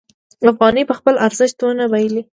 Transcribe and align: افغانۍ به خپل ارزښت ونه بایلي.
افغانۍ 0.51 0.83
به 0.89 0.93
خپل 0.99 1.13
ارزښت 1.25 1.57
ونه 1.61 1.85
بایلي. 1.91 2.21